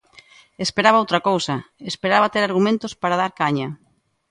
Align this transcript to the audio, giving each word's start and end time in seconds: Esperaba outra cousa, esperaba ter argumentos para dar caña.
Esperaba 0.65 1.01
outra 1.03 1.23
cousa, 1.29 1.55
esperaba 1.91 2.31
ter 2.33 2.43
argumentos 2.43 2.93
para 3.01 3.19
dar 3.21 3.31
caña. 3.41 3.67